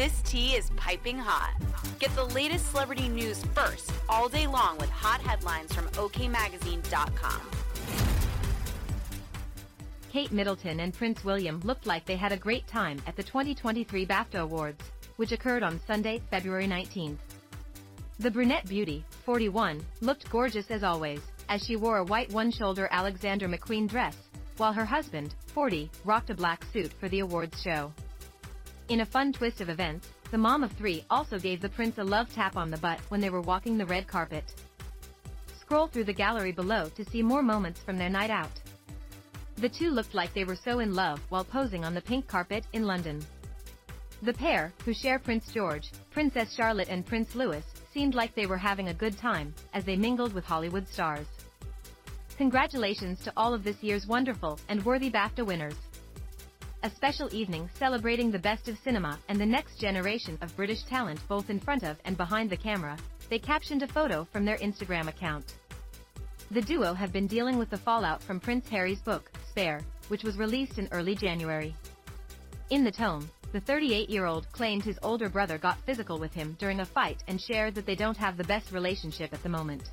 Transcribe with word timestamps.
This 0.00 0.22
tea 0.22 0.54
is 0.54 0.70
piping 0.76 1.18
hot. 1.18 1.52
Get 1.98 2.14
the 2.16 2.24
latest 2.24 2.70
celebrity 2.70 3.06
news 3.06 3.44
first 3.54 3.92
all 4.08 4.30
day 4.30 4.46
long 4.46 4.78
with 4.78 4.88
hot 4.88 5.20
headlines 5.20 5.74
from 5.74 5.88
OKMagazine.com. 5.88 7.42
Kate 10.10 10.32
Middleton 10.32 10.80
and 10.80 10.94
Prince 10.94 11.22
William 11.22 11.60
looked 11.64 11.86
like 11.86 12.06
they 12.06 12.16
had 12.16 12.32
a 12.32 12.38
great 12.38 12.66
time 12.66 12.98
at 13.06 13.14
the 13.14 13.22
2023 13.22 14.06
BAFTA 14.06 14.40
Awards, 14.40 14.82
which 15.16 15.32
occurred 15.32 15.62
on 15.62 15.78
Sunday, 15.86 16.22
February 16.30 16.66
19th. 16.66 17.18
The 18.20 18.30
brunette 18.30 18.66
beauty, 18.66 19.04
41, 19.26 19.84
looked 20.00 20.30
gorgeous 20.30 20.70
as 20.70 20.82
always, 20.82 21.20
as 21.50 21.62
she 21.62 21.76
wore 21.76 21.98
a 21.98 22.04
white 22.04 22.32
one-shoulder 22.32 22.88
Alexander 22.90 23.50
McQueen 23.50 23.86
dress, 23.86 24.16
while 24.56 24.72
her 24.72 24.86
husband, 24.86 25.34
40, 25.48 25.90
rocked 26.06 26.30
a 26.30 26.34
black 26.34 26.64
suit 26.72 26.90
for 26.98 27.10
the 27.10 27.20
awards 27.20 27.60
show. 27.60 27.92
In 28.90 29.02
a 29.02 29.06
fun 29.06 29.32
twist 29.32 29.60
of 29.60 29.68
events, 29.68 30.08
the 30.32 30.36
mom 30.36 30.64
of 30.64 30.72
three 30.72 31.04
also 31.08 31.38
gave 31.38 31.60
the 31.60 31.68
prince 31.68 31.98
a 31.98 32.02
love 32.02 32.28
tap 32.34 32.56
on 32.56 32.72
the 32.72 32.76
butt 32.78 32.98
when 33.08 33.20
they 33.20 33.30
were 33.30 33.40
walking 33.40 33.78
the 33.78 33.86
red 33.86 34.08
carpet. 34.08 34.42
Scroll 35.60 35.86
through 35.86 36.04
the 36.04 36.12
gallery 36.12 36.50
below 36.50 36.88
to 36.96 37.04
see 37.04 37.22
more 37.22 37.40
moments 37.40 37.80
from 37.80 37.96
their 37.96 38.08
night 38.10 38.30
out. 38.30 38.50
The 39.58 39.68
two 39.68 39.90
looked 39.90 40.12
like 40.12 40.34
they 40.34 40.42
were 40.42 40.56
so 40.56 40.80
in 40.80 40.92
love 40.92 41.20
while 41.28 41.44
posing 41.44 41.84
on 41.84 41.94
the 41.94 42.00
pink 42.00 42.26
carpet 42.26 42.66
in 42.72 42.84
London. 42.84 43.24
The 44.22 44.34
pair, 44.34 44.72
who 44.84 44.92
share 44.92 45.20
Prince 45.20 45.52
George, 45.52 45.92
Princess 46.10 46.52
Charlotte 46.52 46.88
and 46.88 47.06
Prince 47.06 47.36
Louis, 47.36 47.62
seemed 47.94 48.16
like 48.16 48.34
they 48.34 48.46
were 48.46 48.58
having 48.58 48.88
a 48.88 48.94
good 48.94 49.16
time, 49.16 49.54
as 49.72 49.84
they 49.84 49.94
mingled 49.94 50.32
with 50.32 50.44
Hollywood 50.44 50.88
stars. 50.88 51.28
Congratulations 52.38 53.20
to 53.20 53.32
all 53.36 53.54
of 53.54 53.62
this 53.62 53.84
year's 53.84 54.08
wonderful 54.08 54.58
and 54.68 54.84
worthy 54.84 55.12
BAFTA 55.12 55.46
winners. 55.46 55.76
A 56.82 56.88
special 56.88 57.28
evening 57.34 57.68
celebrating 57.74 58.30
the 58.30 58.38
best 58.38 58.66
of 58.66 58.78
cinema 58.78 59.18
and 59.28 59.38
the 59.38 59.44
next 59.44 59.78
generation 59.78 60.38
of 60.40 60.56
British 60.56 60.82
talent 60.84 61.20
both 61.28 61.50
in 61.50 61.60
front 61.60 61.82
of 61.82 61.98
and 62.06 62.16
behind 62.16 62.48
the 62.48 62.56
camera, 62.56 62.96
they 63.28 63.38
captioned 63.38 63.82
a 63.82 63.86
photo 63.86 64.24
from 64.24 64.46
their 64.46 64.56
Instagram 64.56 65.06
account. 65.06 65.56
The 66.50 66.62
duo 66.62 66.94
have 66.94 67.12
been 67.12 67.26
dealing 67.26 67.58
with 67.58 67.68
the 67.68 67.76
fallout 67.76 68.22
from 68.22 68.40
Prince 68.40 68.66
Harry's 68.70 69.00
book, 69.00 69.30
Spare, 69.50 69.82
which 70.08 70.24
was 70.24 70.38
released 70.38 70.78
in 70.78 70.88
early 70.90 71.14
January. 71.14 71.74
In 72.70 72.82
the 72.82 72.90
tome, 72.90 73.28
the 73.52 73.60
38-year-old 73.60 74.50
claimed 74.50 74.82
his 74.82 74.98
older 75.02 75.28
brother 75.28 75.58
got 75.58 75.84
physical 75.84 76.18
with 76.18 76.32
him 76.32 76.56
during 76.58 76.80
a 76.80 76.86
fight 76.86 77.22
and 77.28 77.38
shared 77.38 77.74
that 77.74 77.84
they 77.84 77.94
don't 77.94 78.16
have 78.16 78.38
the 78.38 78.44
best 78.44 78.72
relationship 78.72 79.34
at 79.34 79.42
the 79.42 79.50
moment. 79.50 79.90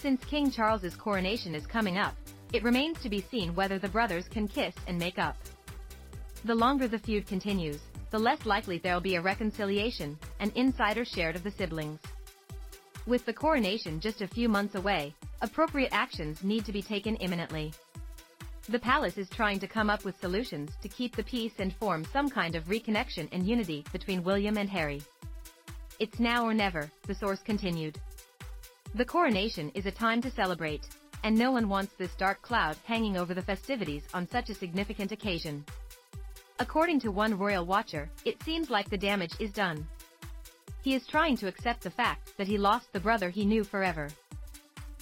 Since 0.00 0.24
King 0.24 0.50
Charles's 0.50 0.96
coronation 0.96 1.54
is 1.54 1.64
coming 1.64 1.96
up, 1.96 2.16
it 2.52 2.64
remains 2.64 3.00
to 3.02 3.08
be 3.08 3.24
seen 3.30 3.54
whether 3.54 3.78
the 3.78 3.88
brothers 3.88 4.26
can 4.26 4.48
kiss 4.48 4.74
and 4.88 4.98
make 4.98 5.20
up. 5.20 5.36
The 6.46 6.54
longer 6.54 6.86
the 6.86 7.00
feud 7.00 7.26
continues, 7.26 7.80
the 8.12 8.20
less 8.20 8.46
likely 8.46 8.78
there'll 8.78 9.00
be 9.00 9.16
a 9.16 9.20
reconciliation, 9.20 10.16
an 10.38 10.52
insider 10.54 11.04
shared 11.04 11.34
of 11.34 11.42
the 11.42 11.50
siblings. 11.50 11.98
With 13.04 13.26
the 13.26 13.32
coronation 13.32 13.98
just 13.98 14.22
a 14.22 14.28
few 14.28 14.48
months 14.48 14.76
away, 14.76 15.12
appropriate 15.42 15.88
actions 15.90 16.44
need 16.44 16.64
to 16.66 16.72
be 16.72 16.82
taken 16.82 17.16
imminently. 17.16 17.72
The 18.68 18.78
palace 18.78 19.18
is 19.18 19.28
trying 19.28 19.58
to 19.58 19.66
come 19.66 19.90
up 19.90 20.04
with 20.04 20.20
solutions 20.20 20.70
to 20.82 20.88
keep 20.88 21.16
the 21.16 21.24
peace 21.24 21.54
and 21.58 21.74
form 21.74 22.06
some 22.12 22.30
kind 22.30 22.54
of 22.54 22.66
reconnection 22.66 23.28
and 23.32 23.44
unity 23.44 23.84
between 23.90 24.22
William 24.22 24.56
and 24.56 24.70
Harry. 24.70 25.02
It's 25.98 26.20
now 26.20 26.46
or 26.46 26.54
never, 26.54 26.88
the 27.08 27.14
source 27.16 27.40
continued. 27.40 27.98
The 28.94 29.04
coronation 29.04 29.72
is 29.74 29.86
a 29.86 29.90
time 29.90 30.22
to 30.22 30.30
celebrate, 30.30 30.86
and 31.24 31.36
no 31.36 31.50
one 31.50 31.68
wants 31.68 31.94
this 31.94 32.14
dark 32.14 32.40
cloud 32.40 32.76
hanging 32.84 33.16
over 33.16 33.34
the 33.34 33.42
festivities 33.42 34.04
on 34.14 34.28
such 34.28 34.48
a 34.48 34.54
significant 34.54 35.10
occasion. 35.10 35.64
According 36.58 37.00
to 37.00 37.10
one 37.10 37.36
royal 37.36 37.66
watcher, 37.66 38.08
it 38.24 38.42
seems 38.42 38.70
like 38.70 38.88
the 38.88 38.96
damage 38.96 39.34
is 39.38 39.52
done. 39.52 39.86
He 40.82 40.94
is 40.94 41.06
trying 41.06 41.36
to 41.38 41.48
accept 41.48 41.82
the 41.82 41.90
fact 41.90 42.36
that 42.38 42.46
he 42.46 42.56
lost 42.56 42.92
the 42.92 43.00
brother 43.00 43.28
he 43.28 43.44
knew 43.44 43.62
forever. 43.62 44.08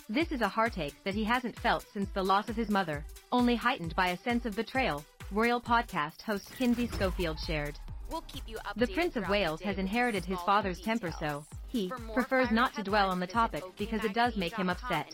This 0.09 0.33
is 0.33 0.41
a 0.41 0.49
heartache 0.49 0.97
that 1.05 1.15
he 1.15 1.23
hasn't 1.23 1.59
felt 1.59 1.87
since 1.93 2.11
the 2.11 2.25
loss 2.25 2.49
of 2.49 2.57
his 2.57 2.71
mother, 2.71 3.05
only 3.31 3.55
heightened 3.55 3.95
by 3.95 4.09
a 4.09 4.17
sense 4.17 4.47
of 4.47 4.57
betrayal, 4.57 5.05
royal 5.31 5.61
podcast 5.61 6.23
host 6.23 6.51
Kinsey 6.59 6.89
Schofield 6.89 7.39
shared. 7.39 7.79
We'll 8.11 8.23
keep 8.23 8.43
you 8.49 8.59
The 8.77 8.89
Prince 8.89 9.17
of 9.17 9.29
Wales 9.29 9.61
has 9.63 9.79
inherited 9.79 10.25
his 10.25 10.41
father's 10.41 10.81
temper 10.81 11.13
so, 11.19 11.45
he 11.75 11.91
prefers 12.13 12.51
not 12.51 12.73
to 12.75 12.83
dwell 12.83 13.11
on 13.11 13.19
the 13.19 13.27
topic 13.27 13.65
because 13.77 14.05
it 14.05 14.15
does 14.15 14.37
make 14.37 14.55
him 14.55 14.71
upset. 14.71 15.13